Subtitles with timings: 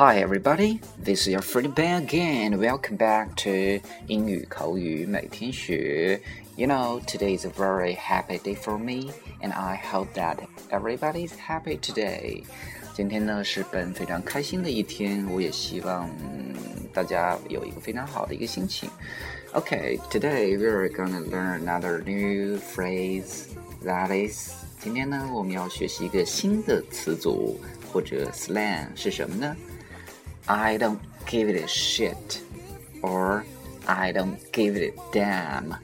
[0.00, 2.58] Hi everybody, this is your friend Ben again.
[2.58, 6.20] Welcome back to 英语口语每天学。
[6.56, 10.36] You know, today is a very happy day for me, and I hope that
[10.70, 12.44] everybody is happy today.
[12.94, 16.10] 今天呢是本非常开心的一天，我也希望
[16.92, 18.90] 大家有一个非常好的一个心情。
[19.54, 23.46] Okay, today we're gonna learn another new phrase.
[23.84, 27.60] That is，今天呢我们要学习一个新的词组
[27.92, 29.56] 或者 slang 是什么呢
[30.45, 32.39] ？I don't give it a shit,
[33.01, 33.43] or
[33.85, 35.75] I don't give it a damn.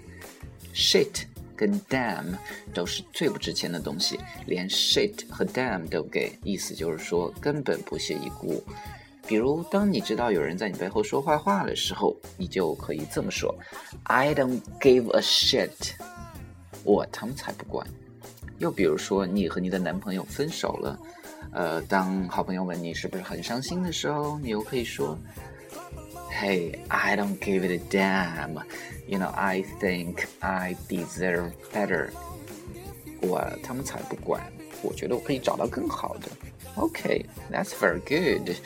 [0.73, 1.23] Shit
[1.55, 2.37] 跟 damn
[2.73, 8.63] 都是最不值钱的东西，连 shit 和 damn 都给，意思就是说根本不屑一顾。
[9.25, 13.53] 比如，当你知道有人在你背后说坏话的时候，你就可以这么说
[14.03, 15.95] ：I don't give a shit，
[16.83, 17.85] 我他妈才不管。
[18.58, 20.98] 又比如说，你和你的男朋友分手了。
[21.52, 25.18] 呃，当好朋友问你是不是很伤心的时候，你又可以说，
[26.30, 28.62] Hey, I don't give it a damn.
[29.06, 32.08] You know, I think I deserve better.
[33.20, 34.42] 我他们才不管，
[34.82, 36.28] 我觉得我可以找到更好的。
[36.76, 38.56] Okay, that's very good.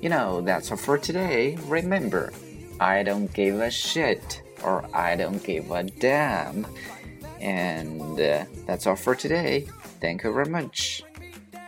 [0.00, 1.58] You know, that's all for today.
[1.68, 2.30] Remember,
[2.78, 4.20] I don't give a shit
[4.62, 6.64] or I don't give a damn.
[7.43, 9.67] And uh, that's all for today.
[9.99, 11.03] Thank you very much.